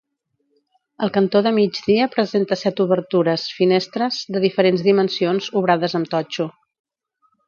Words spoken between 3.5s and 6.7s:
-finestres- de diferents dimensions obrades amb totxo.